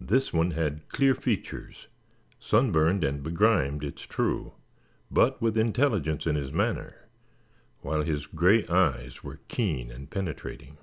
[0.00, 1.86] This one had clear features,
[2.40, 4.54] sunburned and begrimed it is true,
[5.12, 7.06] but with intelligence in his manner;
[7.80, 10.76] while his gray eyes were keen and penetrating.